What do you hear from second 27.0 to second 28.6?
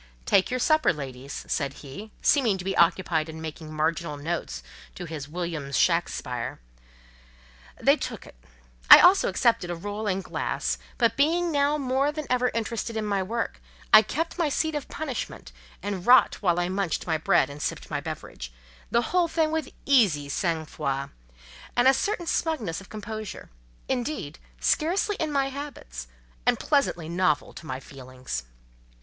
novel to my feelings.